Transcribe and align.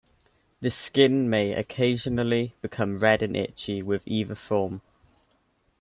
The 0.61 0.71
skin 0.71 1.29
may 1.29 1.53
occasionally 1.53 2.55
become 2.63 2.97
red 2.97 3.21
and 3.21 3.37
itchy 3.37 3.83
with 3.83 4.01
either 4.07 4.33
form. 4.33 4.81